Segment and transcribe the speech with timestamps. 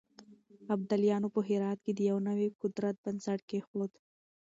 [0.75, 3.91] ابدالیانو په هرات کې د يو نوي قدرت بنسټ کېښود.